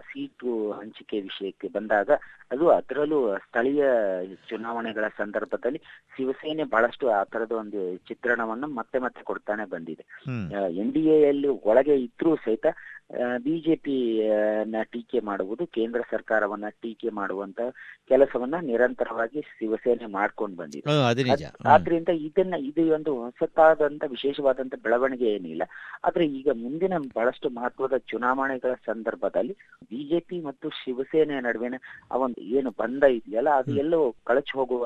ಸೀಟು 0.08 0.73
ಹಂಚಿಕೆ 0.73 1.20
ವಿಷಯಕ್ಕೆ 1.20 1.68
ಬಂದಾಗ 1.68 2.11
ಅದು 2.50 2.68
ಅದರಲ್ಲೂ 2.68 3.18
ಸ್ಥಳೀಯ 3.38 3.84
ಚುನಾವಣೆಗಳ 4.49 5.06
ಸಂದರ್ಭದಲ್ಲಿ 5.18 5.80
ಶಿವಸೇನೆ 6.16 6.64
ಬಹಳಷ್ಟು 6.64 7.08
ಆ 7.11 7.25
ತರದ 7.25 7.52
ಒಂದು 7.52 7.96
ಚಿತ್ರಣವನ್ನು 8.08 8.66
ಮತ್ತೆ 8.66 8.99
ಮತ್ತೆ 8.99 9.23
ಕೊಡ್ತಾನೆ 9.23 9.64
ಬಂದಿದೆ. 9.70 10.04
ಎನ್ 10.78 10.92
ಡಿ 10.92 11.02
ಎಲ್ಲಿ 11.23 11.49
ಒಳಗೆ 11.49 11.96
ಇದ್ರೂ 12.00 12.37
ಸಹಿತ 12.37 12.66
ಬಿಜೆಪಿ 13.38 13.96
ನ 14.64 14.76
ಟೀಕೆ 14.92 15.20
ಮಾಡುವುದು 15.20 15.66
ಕೇಂದ್ರ 15.66 16.00
ಸರ್ಕಾರವನ್ನ 16.11 16.68
ಟೀಕೆ 16.82 17.11
ಮಾಡುವಂತ 17.11 17.61
ಕೆಲಸವನ್ನ 18.08 18.54
ನಿರಂತರವಾಗಿ 18.61 19.40
ಶಿವಸೇನೆ 19.40 20.06
ಮಾಡ್ಕೊಂಡು 20.06 20.56
ಬಂದಿದೆ. 20.56 20.87
ಆದ್ರಿಂದ 21.66 22.08
ಇದನ್ನ 22.28 22.54
ಇದು 22.61 22.94
ಒಂದು 22.94 23.14
ಹೊಸತಾದಂತ 23.14 24.04
ವಿಶೇಷವಾದಂತ 24.06 24.75
ಬೆಳವಣಿಗೆ 24.82 25.28
ಏನಿಲ್ಲ. 25.32 25.62
ಆದ್ರೆ 26.04 26.26
ಈಗ 26.26 26.49
ಮುಂದಿನ 26.54 26.99
ಬಹಳಷ್ಟು 27.14 27.50
ಮಹತ್ವದ 27.50 27.96
ಚುನಾವಣೆಗಳ 27.96 28.75
ಸಂದರ್ಭದಲ್ಲಿ 28.87 29.56
ಬಿಜೆಪಿ 29.84 30.40
ಮತ್ತು 30.40 30.68
ಶಿವಸೇನೆ 30.82 31.40
ನಡುವಿನ 31.40 31.75
ಆ 32.12 32.16
ಒಂದು 32.16 32.40
ಏನು 32.58 32.70
ಬಂಧ 32.70 33.04
ಇದೆಯಲ್ಲ 33.04 33.49
ಅದು 33.50 33.73
ಎಲ್ಲೋ 33.76 34.14
ಕಳಚಿ 34.25 34.58
ಹೋಗುವ 34.58 34.84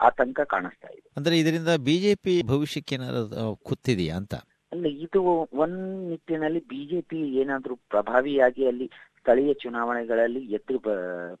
ಆತಂಕ 0.00 0.40
ಕಾಣಿಸ್ತಾ 0.40 0.88
ಇದೆ. 0.88 1.08
ಅಂದ್ರೆ 1.16 1.38
ಇದರಿಂದ 1.38 1.68
ಬಿಜೆಪಿ 1.84 2.42
ಭವಿಷ್ಯಕ್ಕೆ 2.42 2.94
ಏನಾದ್ರು 2.94 3.54
ಕುತ್ತಿದೆಯಾ 3.62 4.16
ಅಂತ? 4.16 4.34
ಅಲ್ಲ, 4.74 4.86
ಇದು 5.04 5.20
ಒಂದ್ 5.62 5.80
ನಿಟ್ಟಿನಲ್ಲಿ 6.10 6.60
ಬಿಜೆಪಿ 6.70 7.18
ಏನಾದ್ರೂ 7.42 7.74
ಪ್ರಭಾವಿಯಾಗಿ 7.90 8.66
ಅಲ್ಲಿ 8.66 8.86
ಸ್ಥಳೀಯ 9.18 9.52
ಚುನಾವಣೆಗಳಲ್ಲಿ 9.54 10.40
ಎದ್ದು 10.52 10.74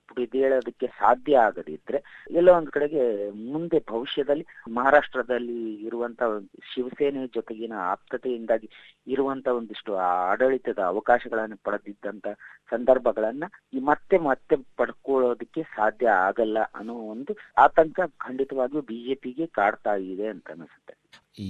ಪುಡಿದೇಳೋದಕ್ಕೆ 0.08 0.86
ಸಾಧ್ಯ 1.00 1.38
ಆಗದಿದ್ರೆ, 1.38 1.98
ಎಲ್ಲ 2.30 2.48
ಒಂದ್ 2.50 2.70
ಕಡೆಗೆ 2.70 3.02
ಮುಂದೆ 3.50 3.78
ಭವಿಷ್ಯದಲ್ಲಿ 3.90 4.44
ಮಹಾರಾಷ್ಟ್ರದಲ್ಲಿ 4.72 5.58
ಇರುವಂತ 5.84 6.22
ಶಿವಸೇನೆ 6.70 7.26
ಜೊತೆಗಿನ 7.34 7.74
ಆಪ್ತತೆಯಿಂದಾಗಿ 7.90 8.68
ಇರುವಂತ 9.06 9.46
ಒಂದಿಷ್ಟು 9.58 9.92
ಆಡಳಿತದ 10.08 10.78
ಅವಕಾಶಗಳನ್ನು 10.84 11.58
ಪಡೆದಿದ್ದಂತ 11.64 12.26
ಸಂದರ್ಭಗಳನ್ನ 12.72 13.44
ಮತ್ತೆ 13.84 14.18
ಮತ್ತೆ 14.28 14.56
ಪಡ್ಕೊಳ್ಳೋದಕ್ಕೆ 14.76 15.62
ಸಾಧ್ಯ 15.76 16.08
ಆಗಲ್ಲ 16.26 16.58
ಅನ್ನೋ 16.74 16.94
ಒಂದು 17.12 17.32
ಆತಂಕ 17.58 17.98
ಖಂಡಿತವಾಗಿಯೂ 18.20 18.82
ಬಿಜೆಪಿಗೆ 18.84 19.46
ಕಾಡ್ತಾ 19.54 19.94
ಇದೆ 20.12 20.26
ಅಂತ 20.26 20.48
ಅನಿಸುತ್ತೆ. 20.50 20.94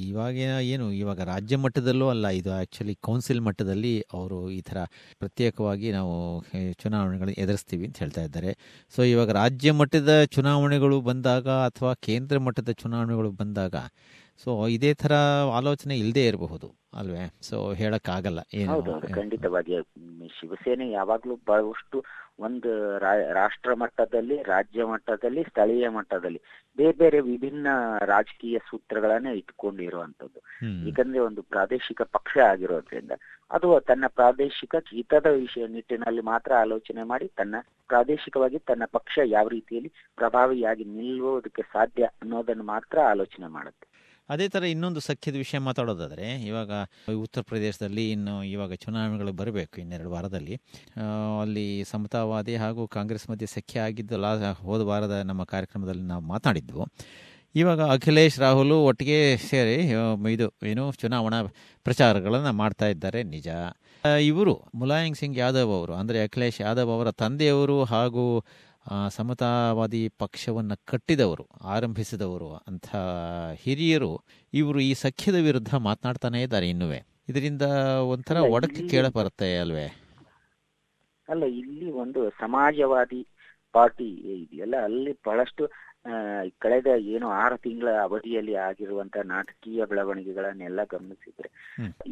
ಇವಾಗಿನ 0.08 0.52
ಏನು, 0.72 0.86
ಇವಾಗ 0.92 1.20
ರಾಜ್ಯ 1.32 1.56
ಮಟ್ಟದಲ್ಲೂ 1.56 2.06
ಅಲ್ಲ, 2.08 2.26
ಇದು 2.40 2.50
ಆ್ಯಕ್ಚುಲಿ 2.58 2.94
ಕೌನ್ಸಿಲ್ 3.08 3.42
ಮಟ್ಟದಲ್ಲಿ 3.48 3.94
ಅವರು 4.18 4.38
ಈ 4.50 4.60
ಥರ 4.60 4.78
ಪ್ರತ್ಯೇಕವಾಗಿ 5.18 5.88
ನಾವು 5.92 6.14
ಚುನಾವಣೆಗಳನ್ನ 6.82 7.36
ಎದುರಿಸ್ತೀವಿ 7.44 7.86
ಅಂತ 7.88 7.98
ಹೇಳ್ತಾ 7.98 8.22
ಇದ್ದಾರೆ. 8.28 8.52
ಸೊ 8.94 9.02
ಇವಾಗ 9.12 9.30
ರಾಜ್ಯ 9.42 9.72
ಮಟ್ಟದ 9.80 10.14
ಚುನಾವಣೆಗಳು 10.36 10.98
ಬಂದಾಗ 11.10 11.48
ಅಥವಾ 11.70 11.94
ಕೇಂದ್ರ 12.08 12.38
ಮಟ್ಟದ 12.38 12.72
ಚುನಾವಣೆಗಳು 12.82 13.32
ಬಂದಾಗ 13.42 13.76
ಸೊ 14.42 14.66
ಇದೇ 14.66 14.94
ತರ 14.94 15.12
ಆಲೋಚನೆ 15.52 15.98
ಇಲ್ಲದೆ 15.98 16.26
ಇರಬಹುದು 16.26 16.74
ಅಲ್ವೇ? 16.94 17.30
ಸೊ 17.40 17.72
ಹೇಳಕ್ಕಾಗಲ್ಲ 17.72 18.38
ಏನು 18.54 18.72
ಹೌದೌದು 18.72 19.14
ಖಂಡಿತವಾಗಿ. 19.14 19.82
ಶಿವಸೇನೆ 20.40 20.90
ಯಾವಾಗ್ಲೂ 20.90 21.38
ಬಹಳಷ್ಟು 21.46 22.04
ಒಂದು 22.38 22.98
ರಾಷ್ಟ್ರ 23.32 23.74
ಮಟ್ಟದಲ್ಲಿ 23.74 24.42
ರಾಜ್ಯ 24.42 24.84
ಮಟ್ಟದಲ್ಲಿ 24.84 25.42
ಸ್ಥಳೀಯ 25.42 25.88
ಮಟ್ಟದಲ್ಲಿ 25.88 26.40
ಬೇರೆ 26.78 26.92
ಬೇರೆ 26.92 27.20
ವಿಭಿನ್ನ 27.20 27.66
ರಾಜಕೀಯ 28.04 28.58
ಸೂತ್ರಗಳನ್ನ 28.58 29.26
ಇಟ್ಕೊಂಡಿರುವಂತದ್ದು. 29.26 30.40
ಯಾಕಂದ್ರೆ 30.86 31.18
ಒಂದು 31.18 31.42
ಪ್ರಾದೇಶಿಕ 31.42 32.02
ಪಕ್ಷ 32.02 32.38
ಆಗಿರೋದ್ರಿಂದ 32.38 33.10
ಅದು 33.50 33.80
ತನ್ನ 33.80 34.04
ಪ್ರಾದೇಶಿಕ 34.08 34.74
ಹಿತದ 34.90 35.26
ವಿಷಯ 35.26 35.66
ನಿಟ್ಟಿನಲ್ಲಿ 35.66 36.20
ಮಾತ್ರ 36.20 36.54
ಆಲೋಚನೆ 36.54 37.02
ಮಾಡಿ 37.02 37.28
ತನ್ನ 37.28 37.54
ಪ್ರಾದೇಶಿಕವಾಗಿ 37.86 38.58
ತನ್ನ 38.58 38.82
ಪಕ್ಷ 38.84 39.18
ಯಾವ 39.24 39.48
ರೀತಿಯಲ್ಲಿ 39.48 39.92
ಪ್ರಭಾವಿಯಾಗಿ 40.16 40.84
ನಿಲ್ಲುವುದಕ್ಕೆ 40.84 41.62
ಸಾಧ್ಯ 41.62 42.04
ಅನ್ನೋದನ್ನು 42.04 42.64
ಮಾತ್ರ 42.64 42.98
ಆಲೋಚನೆ 43.00 43.46
ಮಾಡುತ್ತೆ. 43.46 43.94
ಅದೇ 44.28 44.46
ಥರ 44.54 44.62
ಇನ್ನೊಂದು 44.74 45.00
ಸಖ್ಯದ 45.08 45.36
ವಿಷಯ 45.42 45.58
ಮಾತಾಡೋದಾದರೆ, 45.68 46.26
ಇವಾಗ 46.50 46.70
ಉತ್ತರ 47.24 47.42
ಪ್ರದೇಶದಲ್ಲಿ 47.50 48.04
ಇನ್ನು 48.14 48.34
ಇವಾಗ 48.54 48.72
ಚುನಾವಣೆಗಳು 48.84 49.32
ಬರಬೇಕು 49.40 49.76
ಇನ್ನೆರಡು 49.82 50.10
ವಾರದಲ್ಲಿ. 50.14 50.56
ಅಲ್ಲಿ 51.42 51.66
ಸಮತಾವಾದಿ 51.92 52.56
ಹಾಗೂ 52.64 52.84
ಕಾಂಗ್ರೆಸ್ 52.96 53.28
ಮಧ್ಯೆ 53.32 53.48
ಸಖ್ಯ 53.56 53.86
ಆಗಿದ್ದು 53.88 54.18
ಲಾ 54.24 54.32
ಹೋದ 54.66 54.82
ವಾರದ 54.90 55.16
ನಮ್ಮ 55.30 55.44
ಕಾರ್ಯಕ್ರಮದಲ್ಲಿ 55.54 56.06
ನಾವು 56.12 56.24
ಮಾತಾಡಿದ್ವು 56.34 56.86
ಇವಾಗ 57.54 57.80
ಅಖಿಲೇಶ್, 57.94 58.36
ರಾಹುಲ್ 58.44 58.76
ಒಟ್ಟಿಗೆ 58.90 59.18
ಸೇರಿ 59.50 59.74
ಇದು 60.34 60.46
ಏನು 60.70 60.84
ಚುನಾವಣಾ 61.02 61.38
ಪ್ರಚಾರಗಳನ್ನು 61.86 62.52
ಮಾಡ್ತಾ 62.60 62.86
ಇದ್ದಾರೆ 62.94 63.20
ನಿಜ. 63.34 63.48
ಇವರು 64.28 64.54
ಮುಲಾಯಂ 64.80 65.14
ಸಿಂಗ್ 65.20 65.38
ಯಾದವ್ 65.42 65.70
ಅವರು, 65.76 65.92
ಅಂದರೆ 66.00 66.18
ಅಖಿಲೇಶ್ 66.26 66.58
ಯಾದವ್ 66.64 66.90
ಅವರ 66.96 67.10
ತಂದೆಯವರು 67.22 67.76
ಹಾಗೂ 67.92 68.24
ಸಮತಾವಾದಿ 69.08 70.08
ಪಕ್ಷವನ್ನು 70.08 70.84
ಕಟ್ಟಿದವರು 70.84 71.48
ಆರಂಭಿಸಿದವರು 71.62 72.54
ಅಂಥ 72.54 72.88
ಹಿರಿಯರು 73.54 74.24
ಇವರು 74.52 74.80
ಈ 74.80 74.94
ಸಖ್ಯದ 74.94 75.34
ವಿರುದ್ಧ 75.34 75.74
ಮಾತನಾಡ್ತಾನೆ 75.74 76.42
ಇದ್ದಾರೆ 76.42 76.68
ಇನ್ನುವೇ. 76.68 76.98
ಇದರಿಂದ 77.28 77.62
ಒಂಥರ 78.08 78.36
ಒಡಕ್ಕೆ 78.36 78.88
ಕೇಳ 78.88 79.08
ಬರುತ್ತೆ 79.08 79.58
ಅಲ್ವೇ? 79.58 79.86
ಅಲ್ಲ 81.28 81.44
ಇಲ್ಲಿ 81.44 81.90
ಒಂದು 81.90 82.30
ಸಮಾಜವಾದಿ 82.30 83.26
ಪಾರ್ಟಿ 83.72 84.08
ಇದೆಯಲ್ಲ 84.42 84.74
ಅಲ್ಲಿ 84.84 85.12
ಬಹಳಷ್ಟು 85.12 85.64
ಕಳೆದ 86.64 86.88
ಏನು 87.14 87.26
ಆರು 87.42 87.56
ತಿಂಗಳ 87.56 87.90
ಅವಧಿಯಲ್ಲಿ 88.06 88.54
ಆಗಿರುವಂತಹ 88.66 89.22
ನಾಟಕೀಯ 89.34 89.84
ಬೆಳವಣಿಗೆಗಳನ್ನೆಲ್ಲ 89.90 90.80
ಗಮನಿಸಿದ್ರೆ 90.84 91.48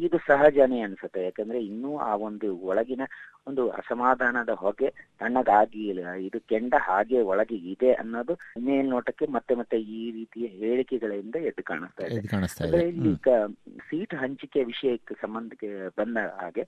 ಇದು 0.05 0.17
ಸಹಜನೇ 0.29 0.79
ಅನ್ಸುತ್ತೆ. 0.81 1.23
ಯಾಕಂದ್ರೆ 1.23 1.59
ಇನ್ನೂ 1.63 1.91
ಆ 2.07 2.11
ಒಂದು 2.27 2.49
ಒಳಗಿನ 2.71 3.03
ಒಂದು 3.47 3.63
ಅಸಮಾಧಾನದ 3.79 4.51
ಹೊಗೆ 4.63 4.89
ತಣ್ಣಗಾಗಿಲ್ಲ. 5.21 6.13
ಇದು 6.27 6.39
ಕೆಂಡ 6.51 6.73
ಹಾಗೆ 6.87 7.21
ಒಳಗೆ 7.31 7.57
ಇದೆ 7.73 7.91
ಅನ್ನೋದು 7.93 8.35
ಮೇಲ್ನೋಟಕ್ಕೆ 8.67 9.27
ಮತ್ತೆ 9.37 9.55
ಮತ್ತೆ 9.55 9.79
ಈ 9.97 10.01
ರೀತಿಯ 10.11 10.47
ಹೇಳಿಕೆಗಳಿಂದ 10.61 11.35
ಎದ್ದು 11.51 11.63
ಕಾಣಿಸ್ತಾ 11.63 12.67
ಇದೆ. 12.67 12.81
ಇಲ್ಲಿ 12.93 13.13
ಸೀಟ್ 13.89 14.15
ಹಂಚಿಕೆ 14.23 14.63
ವಿಷಯಕ್ಕೆ 14.63 15.15
ಸಂಬಂಧಕ್ಕೆ 15.21 15.71
ಬಂದ 16.01 16.17
ಹಾಗೆ 16.41 16.65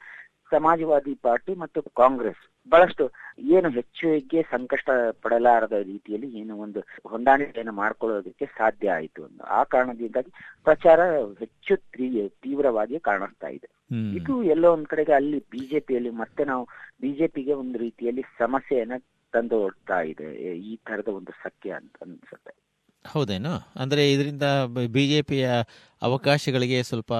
ಸಮಾಜವಾದಿ 0.51 1.13
ಪಾರ್ಟಿ 1.15 1.53
ಮತ್ತು 1.53 1.81
ಕಾಂಗ್ರೆಸ್. 1.81 2.69
ಬಹಳಷ್ಟು 2.69 3.11
ಏನು 3.39 3.69
ಹೆಚ್ಚಿಗೆ 3.69 4.41
ಸಂಕಷ್ಟ 4.41 4.89
ಪಡಲಾರದ 5.21 5.71
ರೀತಿಯಲ್ಲಿ 5.71 6.37
ಏನು 6.39 6.57
ಒಂದು 6.57 6.83
ಹೊಂದಾಣಿಕೆಯನ್ನು 7.07 7.73
ಮಾಡ್ಕೊಳ್ಳೋದಕ್ಕೆ 7.73 8.45
ಸಾಧ್ಯ 8.45 8.91
ಆಯಿತು 8.91 9.23
ಅಂತ. 9.23 9.41
ಆ 9.41 9.63
ಕಾರಣದಿಂದಾಗಿ 9.63 10.31
ಪ್ರಚಾರ 10.63 11.05
ಹೆಚ್ಚು 11.39 11.75
ತೀವ್ರವಾಗಿ 12.29 12.99
ಕಾಣಿಸ್ತಾ 12.99 13.47
ಇದೆ. 13.47 13.69
ಇದು 14.15 14.43
ಎಲ್ಲೋ 14.43 14.73
ಒಂದ್ 14.73 14.87
ಕಡೆಗೆ 14.87 15.13
ಅಲ್ಲಿ 15.13 15.39
ಬಿಜೆಪಿಯಲ್ಲಿ 15.39 16.09
ಮತ್ತೆ 16.09 16.43
ನಾವು 16.43 16.67
ಬಿಜೆಪಿಗೆ 17.01 17.53
ಒಂದು 17.53 17.77
ರೀತಿಯಲ್ಲಿ 17.77 18.21
ಸಮಸ್ಯೆಯನ್ನ 18.21 18.91
ತಂದು 19.33 19.63
ಒಡ್ತಾ 19.63 20.01
ಇದೆ. 20.01 20.57
ಈ 20.57 20.75
ತರದ 20.75 21.07
ಒಂದು 21.07 21.31
ಸಖ್ಯ 21.31 21.71
ಅಂತ 21.71 21.95
ಅನ್ಸುತ್ತೆ. 22.01 22.65
ಹೌದೇನು? 23.07 23.71
ಅಂದ್ರೆ 23.75 24.13
ಇದರಿಂದ 24.13 24.43
ಬಿಜೆಪಿಯ 24.91 25.49
ಅವಕಾಶಗಳಿಗೆ 26.01 26.83
ಸ್ವಲ್ಪ 26.83 27.13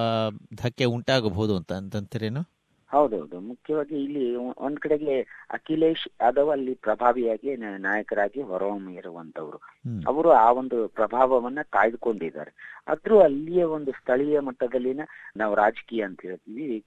ಧಕ್ಕೆ 0.54 0.84
ಉಂಟಾಗಬಹುದು 0.84 1.56
ಅಂತ 1.56 1.72
ಅಂತಂತೀರೇನು? 1.72 2.55
ಹೌದೌದು 2.96 3.38
ಮುಖ್ಯವಾಗಿ 3.48 3.96
ಇಲ್ಲಿ 4.02 4.24
ಒಂದ್ 4.64 4.80
ಕಡೆಗೆ 4.80 5.14
ಅಖಿಲೇಶ್ 5.50 6.04
ಯಾದವ್ 6.20 6.50
ಅಲ್ಲಿ 6.52 6.74
ಪ್ರಭಾವಿಯಾಗಿ 6.84 7.50
ನಾಯಕರಾಗಿ 7.84 8.40
ಹೊರಹೊಮ್ಮಿರುವಂತವ್ರು 8.50 9.58
ಹ್ಮ್. 9.84 10.02
ಅವರು 10.06 10.30
ಆ 10.38 10.46
ಒಂದು 10.60 10.78
ಪ್ರಭಾವವನ್ನ 10.98 11.62
ಕಾಯ್ದುಕೊಂಡಿದ್ದಾರೆ 11.72 12.52
ಆದ್ರೂ 12.88 13.16
ಅಲ್ಲಿಯ 13.22 13.64
ಒಂದು 13.76 13.92
ಸ್ಥಳೀಯ 13.98 14.40
ಮಟ್ಟದಲ್ಲಿನ 14.46 15.04
ನಾವು 15.36 15.54
ರಾಜಕೀಯ 15.56 16.08
ಅಂತ 16.08 16.20
ಹೇಳ್ತೀವಿ 16.26 16.78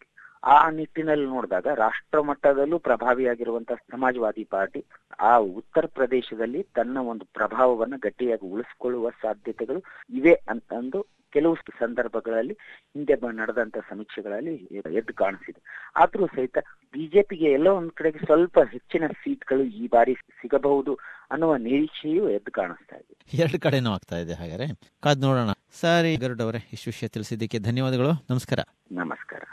ಆ 0.43 0.57
ನಿಟ್ಟಿನಲ್ಲಿ 0.75 1.25
ನೋಡಿದಾಗ 1.29 1.67
ರಾಷ್ಟ್ರ 1.79 2.19
ಮಟ್ಟದಲ್ಲೂ 2.27 2.77
ಪ್ರಭಾವಿಯಾಗಿರುವಂತಹ 2.83 3.79
ಸಮಾಜವಾದಿ 3.89 4.43
ಪಾರ್ಟಿ 4.51 4.81
ಆ 5.21 5.31
ಉತ್ತರ 5.57 5.85
ಪ್ರದೇಶದಲ್ಲಿ 5.95 6.61
ತನ್ನ 6.75 6.97
ಒಂದು 7.09 7.25
ಪ್ರಭಾವವನ್ನ 7.35 7.95
ಗಟ್ಟಿಯಾಗಿ 8.03 8.45
ಉಳಿಸಿಕೊಳ್ಳುವ 8.51 9.09
ಸಾಧ್ಯತೆಗಳು 9.23 9.81
ಇವೆ 10.11 10.35
ಅಂತಂದು 10.47 10.99
ಕೆಲವು 11.31 11.55
ಸಂದರ್ಭಗಳಲ್ಲಿ 11.55 12.53
ಹಿಂದೆ 12.93 13.13
ನಡೆದಂತ 13.31 13.77
ಸಮೀಕ್ಷೆಗಳಲ್ಲಿ 13.77 14.55
ಎದ್ದು 14.95 15.13
ಕಾಣಿಸಿದೆ. 15.13 15.61
ಆದ್ರೂ 15.95 16.27
ಸಹಿತ 16.27 16.57
ಬಿಜೆಪಿಗೆ 16.93 17.45
ಎಲ್ಲೋ 17.45 17.75
ಒಂದ್ 17.75 17.91
ಕಡೆಗೆ 17.91 18.25
ಸ್ವಲ್ಪ 18.25 18.59
ಹೆಚ್ಚಿನ 18.71 19.07
ಸೀಟ್ಗಳು 19.07 19.63
ಈ 19.63 19.87
ಬಾರಿ 19.87 20.13
ಸಿಗಬಹುದು 20.13 20.93
ಅನ್ನುವ 21.31 21.55
ನಿರೀಕ್ಷೆಯೂ 21.55 22.29
ಎದ್ದು 22.29 22.51
ಕಾಣಿಸ್ತಾ 22.51 22.95
ಇದೆ. 22.95 23.37
ಎರಡು 23.37 23.59
ಕಡೆನೂ 23.59 23.91
ಆಗ್ತಾ 23.91 24.17
ಇದೆ 24.17 24.33
ಹಾಗಾದ್ರೆ. 24.33 24.65
ಕಾದ್ 25.03 25.21
ನೋಡೋಣ. 25.21 25.49
ಸರಿ 25.81 26.15
ಗರುಡ್ 26.15 26.41
ಅವರೇ 26.41 26.69
ಇಷ್ಟು 26.73 26.89
ವಿಷಯ 26.89 27.07
ತಿಳಿಸಿದ್ದಕ್ಕೆ 27.07 27.59
ಧನ್ಯವಾದಗಳು. 27.59 28.11
ನಮಸ್ಕಾರ. 28.29 28.59
ನಮಸ್ಕಾರ. 28.91 29.43